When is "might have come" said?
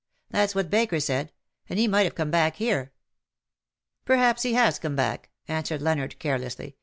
1.87-2.31